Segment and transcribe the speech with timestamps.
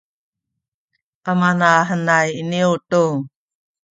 [1.31, 3.03] amanahenay iniyu tu